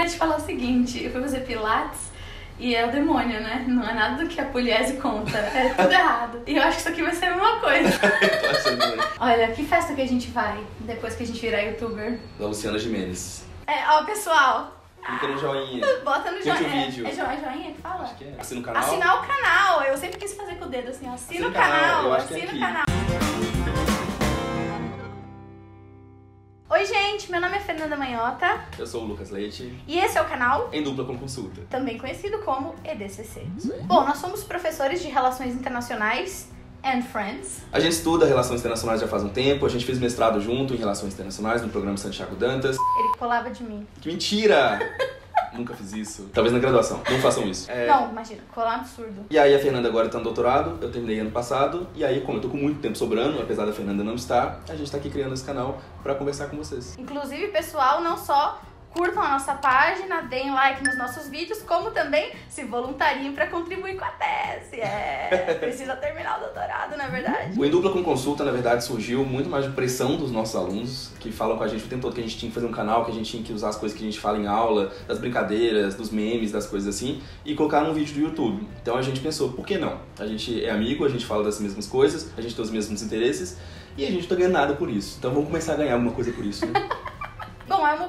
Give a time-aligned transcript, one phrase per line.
[0.00, 2.10] queria te falar o seguinte, eu fui fazer pilates
[2.58, 3.64] e é o demônio, né?
[3.66, 6.42] Não é nada do que a poliese conta, é tudo errado.
[6.46, 8.00] E eu acho que isso aqui vai ser a mesma coisa.
[9.20, 12.18] Olha, que festa que a gente vai depois que a gente virar youtuber?
[12.38, 13.44] Da Luciana Gimenez.
[13.66, 15.86] É, ó, pessoal, Clica no joinha.
[16.04, 16.86] bota no joinha.
[16.86, 17.06] vídeo.
[17.06, 18.02] É, jo- é joinha que fala?
[18.04, 18.34] Acho que é.
[18.38, 18.82] Assina o canal.
[18.82, 19.82] Assinar o canal.
[19.84, 21.14] Eu sempre quis fazer com o dedo assim, ó.
[21.14, 22.84] Assina Assina o canal, canal, é assina o canal.
[26.90, 30.24] Gente, meu nome é Fernanda Manhota Eu sou o Lucas Leite, e esse é o
[30.24, 31.60] canal em dupla com consulta.
[31.70, 33.46] também conhecido como EDCC.
[33.84, 36.48] Bom, nós somos professores de Relações Internacionais
[36.84, 37.62] and Friends.
[37.72, 40.78] A gente estuda relações internacionais já faz um tempo, a gente fez mestrado junto em
[40.78, 42.76] relações internacionais no programa Santiago Dantas.
[42.98, 43.86] Ele colava de mim.
[44.00, 44.80] Que mentira!
[45.52, 46.28] Nunca fiz isso.
[46.32, 47.00] Talvez na graduação.
[47.10, 47.70] Não façam isso.
[47.70, 49.26] É, Não, imagina, colar um absurdo.
[49.30, 52.38] E aí a Fernanda agora tá no doutorado, eu terminei ano passado, e aí como
[52.38, 55.10] eu tô com muito tempo sobrando, apesar da Fernanda não estar, a gente tá aqui
[55.10, 56.96] criando esse canal pra conversar com vocês.
[56.98, 62.32] Inclusive, pessoal, não só curtam a nossa página, deem like nos nossos vídeos, como também
[62.48, 64.80] se voluntariem para contribuir com a tese.
[64.80, 67.58] É, precisa terminar o doutorado, não é verdade?
[67.58, 71.10] O Em Dupla com Consulta, na verdade, surgiu muito mais de pressão dos nossos alunos,
[71.20, 72.72] que falam com a gente o tempo todo que a gente tinha que fazer um
[72.72, 74.92] canal, que a gente tinha que usar as coisas que a gente fala em aula,
[75.06, 78.68] das brincadeiras, dos memes, das coisas assim, e colocar num vídeo do YouTube.
[78.82, 80.00] Então a gente pensou, por que não?
[80.18, 83.02] A gente é amigo, a gente fala das mesmas coisas, a gente tem os mesmos
[83.02, 83.56] interesses,
[83.96, 85.16] e a gente não tá ganhando nada por isso.
[85.18, 86.72] Então vamos começar a ganhar alguma coisa por isso, né?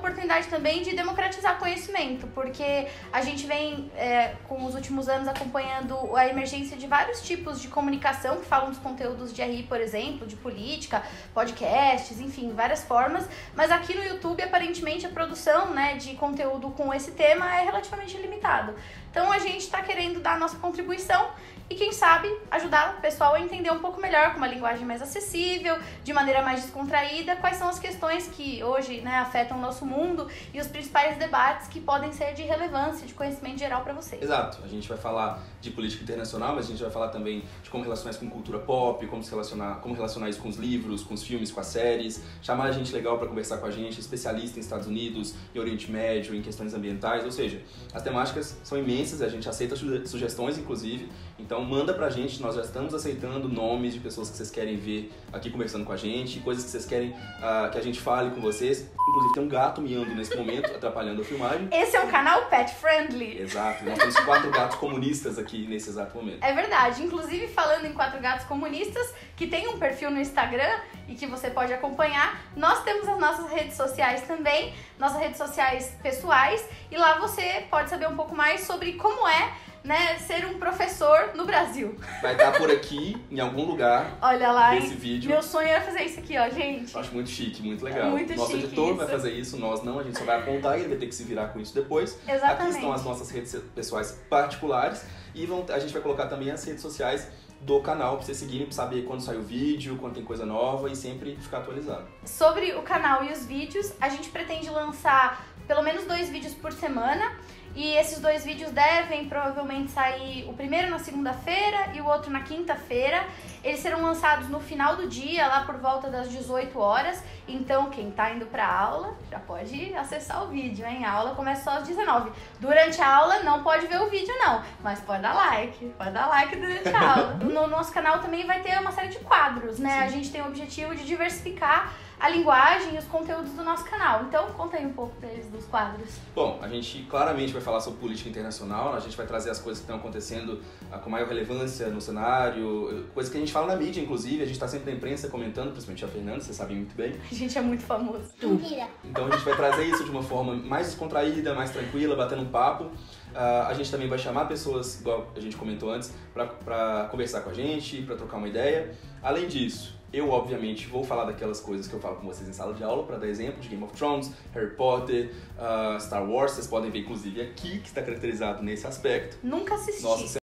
[0.00, 6.16] Oportunidade também de democratizar conhecimento, porque a gente vem, é, com os últimos anos, acompanhando
[6.16, 10.26] a emergência de vários tipos de comunicação que falam dos conteúdos de RI, por exemplo,
[10.26, 11.02] de política,
[11.34, 13.28] podcasts, enfim, várias formas.
[13.54, 18.16] Mas aqui no YouTube, aparentemente, a produção né, de conteúdo com esse tema é relativamente
[18.16, 18.74] limitado.
[19.10, 21.30] Então a gente está querendo dar a nossa contribuição
[21.70, 25.00] e quem sabe ajudar o pessoal a entender um pouco melhor, com uma linguagem mais
[25.00, 29.86] acessível, de maneira mais descontraída, quais são as questões que hoje né, afetam o nosso
[29.86, 34.20] mundo e os principais debates que podem ser de relevância, de conhecimento geral para vocês.
[34.20, 37.70] Exato, a gente vai falar de política internacional, mas a gente vai falar também de
[37.70, 41.04] como relacionar isso com cultura pop, como se relacionar, como relacionar isso com os livros,
[41.04, 44.00] com os filmes, com as séries, chamar a gente legal para conversar com a gente,
[44.00, 47.62] especialista em Estados Unidos, em Oriente Médio, em questões ambientais, ou seja,
[47.94, 51.08] as temáticas são imensas, a gente aceita suge- sugestões inclusive,
[51.38, 55.12] então manda pra gente, nós já estamos aceitando nomes de pessoas que vocês querem ver
[55.32, 58.40] aqui conversando com a gente, coisas que vocês querem ah, que a gente fale com
[58.40, 61.68] vocês, inclusive tem um gato miando nesse momento, atrapalhando a filmagem.
[61.72, 63.38] Esse é um canal pet friendly.
[63.40, 66.42] Exato, nós temos quatro gatos comunistas aqui nesse exato momento.
[66.42, 67.02] É verdade.
[67.02, 71.50] Inclusive, falando em Quatro Gatos Comunistas, que tem um perfil no Instagram e que você
[71.50, 77.18] pode acompanhar, nós temos as nossas redes sociais também, nossas redes sociais pessoais, e lá
[77.18, 79.52] você pode saber um pouco mais sobre como é
[79.82, 81.96] né, ser um professor no Brasil.
[82.20, 84.82] Vai estar por aqui, em algum lugar, Olha lá, hein?
[84.82, 85.30] vídeo.
[85.30, 86.94] Meu sonho era fazer isso aqui, ó, gente.
[86.94, 88.10] Eu acho muito chique, muito legal.
[88.10, 88.96] Muito Nosso chique editor isso.
[88.96, 91.14] vai fazer isso, nós não, a gente só vai apontar e ele vai ter que
[91.14, 92.14] se virar com isso depois.
[92.22, 92.74] Aqui Exatamente.
[92.76, 95.04] estão as nossas redes pessoais particulares
[95.34, 97.28] e vão- a gente vai colocar também as redes sociais
[97.60, 100.90] do canal pra vocês seguirem, pra saber quando sai o vídeo, quando tem coisa nova
[100.90, 102.06] e sempre ficar atualizado.
[102.24, 106.72] Sobre o canal e os vídeos, a gente pretende lançar pelo menos dois vídeos por
[106.72, 107.32] semana.
[107.74, 112.40] E esses dois vídeos devem provavelmente sair o primeiro na segunda-feira e o outro na
[112.40, 113.24] quinta-feira.
[113.62, 117.22] Eles serão lançados no final do dia, lá por volta das 18 horas.
[117.46, 121.04] Então, quem tá indo pra aula já pode acessar o vídeo, hein?
[121.04, 122.30] A aula começa só às 19.
[122.58, 126.26] Durante a aula não pode ver o vídeo, não, mas pode dar like, pode dar
[126.26, 127.30] like durante a aula.
[127.50, 129.90] No nosso canal também vai ter uma série de quadros, né?
[129.90, 129.98] Sim.
[129.98, 134.24] A gente tem o objetivo de diversificar a linguagem e os conteúdos do nosso canal.
[134.24, 136.18] Então, conta aí um pouco pra eles dos quadros.
[136.34, 139.80] Bom, a gente claramente vai falar sobre política internacional, a gente vai trazer as coisas
[139.80, 140.60] que estão acontecendo
[140.90, 144.46] ah, com maior relevância no cenário, coisas que a gente fala na mídia, inclusive, a
[144.46, 147.14] gente está sempre na imprensa comentando, principalmente a Fernanda, vocês sabem muito bem.
[147.30, 148.30] A gente é muito famoso.
[148.42, 148.88] Mentira.
[149.04, 152.48] Então a gente vai trazer isso de uma forma mais descontraída, mais tranquila, batendo um
[152.48, 152.90] papo.
[153.34, 157.50] Ah, a gente também vai chamar pessoas, igual a gente comentou antes, para conversar com
[157.50, 158.94] a gente, para trocar uma ideia.
[159.22, 162.74] Além disso, eu obviamente vou falar daquelas coisas que eu falo com vocês em sala
[162.74, 166.52] de aula, para dar exemplo de Game of Thrones, Harry Potter, ah, Star Wars.
[166.52, 169.38] Vocês podem ver inclusive aqui que está caracterizado nesse aspecto.
[169.42, 170.02] Nunca assisti.
[170.02, 170.40] Nossa.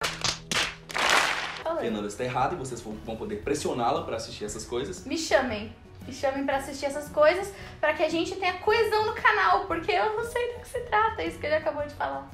[1.79, 5.05] Fernanda está errada e vocês vão poder pressioná-la para assistir essas coisas.
[5.05, 5.71] Me chamem.
[6.07, 9.91] Me chamem pra assistir essas coisas, pra que a gente tenha coesão no canal, porque
[9.91, 12.31] eu não sei do que se trata, é isso que ele acabou de falar.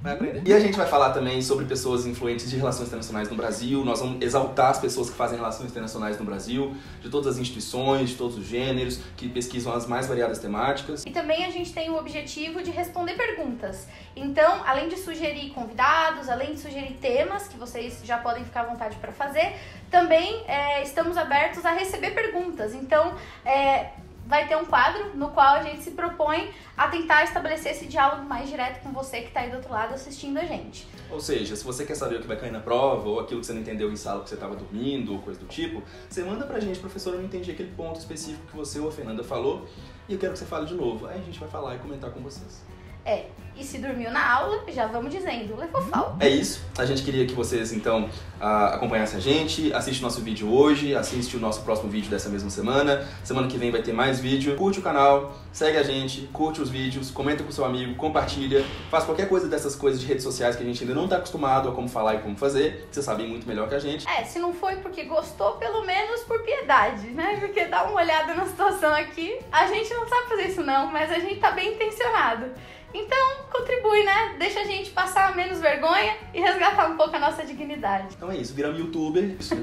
[0.00, 0.42] Vai aprender.
[0.46, 3.84] E a gente vai falar também sobre pessoas influentes de relações internacionais no Brasil.
[3.84, 8.10] Nós vamos exaltar as pessoas que fazem relações internacionais no Brasil, de todas as instituições,
[8.10, 11.04] de todos os gêneros, que pesquisam as mais variadas temáticas.
[11.06, 13.86] E também a gente tem o objetivo de responder perguntas.
[14.14, 18.64] Então, além de sugerir convidados, além de sugerir temas que vocês já podem ficar à
[18.64, 19.54] vontade para fazer,
[19.90, 22.74] também é, estamos abertos a receber perguntas.
[22.74, 23.14] Então,
[23.44, 23.90] é,
[24.26, 28.24] vai ter um quadro no qual a gente se propõe a tentar estabelecer esse diálogo
[28.24, 30.86] mais direto com você que está aí do outro lado assistindo a gente.
[31.10, 33.46] Ou seja, se você quer saber o que vai cair na prova, ou aquilo que
[33.46, 36.44] você não entendeu em sala que você estava dormindo, ou coisa do tipo, você manda
[36.44, 39.66] pra gente, professor, eu não entendi aquele ponto específico que você ou a Fernanda falou,
[40.08, 41.06] e eu quero que você fale de novo.
[41.06, 42.64] Aí a gente vai falar e comentar com vocês.
[43.06, 43.26] É,
[43.58, 46.22] e se dormiu na aula, já vamos dizendo, levou falta.
[46.22, 46.62] É isso.
[46.76, 48.06] A gente queria que vocês, então,
[48.38, 52.50] acompanhassem a gente, assiste o nosso vídeo hoje, assiste o nosso próximo vídeo dessa mesma
[52.50, 53.08] semana.
[53.24, 54.54] Semana que vem vai ter mais vídeo.
[54.56, 59.04] Curte o canal, segue a gente, curte os vídeos, comenta com seu amigo, compartilha, faz
[59.04, 61.72] qualquer coisa dessas coisas de redes sociais que a gente ainda não está acostumado a
[61.72, 64.06] como falar e como fazer, que vocês sabem muito melhor que a gente.
[64.06, 67.38] É, se não foi porque gostou, pelo menos por piedade, né?
[67.40, 69.38] Porque dá uma olhada na situação aqui.
[69.50, 72.50] A gente não sabe fazer isso não, mas a gente tá bem intencionado.
[72.94, 74.36] Então, contribui, né?
[74.38, 78.14] Deixa a gente passar menos vergonha e resgatar um pouco a nossa dignidade.
[78.16, 79.36] Então é isso, viramos youtuber.
[79.38, 79.54] Isso.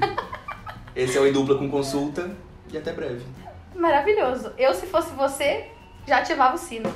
[0.94, 2.30] Esse é o Edupla com consulta
[2.72, 3.24] e até breve.
[3.74, 4.52] Maravilhoso.
[4.56, 5.66] Eu, se fosse você,
[6.06, 6.88] já ativava o sino.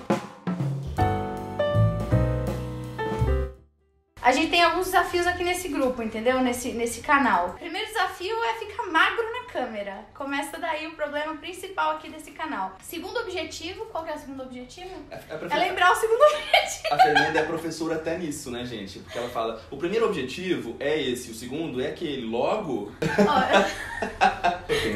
[4.29, 6.39] A gente tem alguns desafios aqui nesse grupo, entendeu?
[6.43, 7.49] Nesse, nesse canal.
[7.49, 10.05] O primeiro desafio é ficar magro na câmera.
[10.13, 12.77] Começa daí o problema principal aqui desse canal.
[12.83, 14.91] Segundo objetivo, qual que é o segundo objetivo?
[15.11, 16.89] É, é, É profe- lembrar o segundo objetivo.
[16.95, 18.99] A Fernanda é professora até nisso, né, gente?
[18.99, 22.27] Porque ela fala: o primeiro objetivo é esse, o segundo é aquele.
[22.27, 22.93] Logo.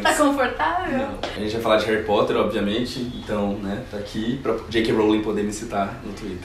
[0.03, 0.99] Tá confortável?
[0.99, 1.19] Não.
[1.23, 4.93] A gente vai falar de Harry Potter, obviamente, então, né, tá aqui pra J.K.
[4.93, 6.39] Rowling poder me citar no Twitter.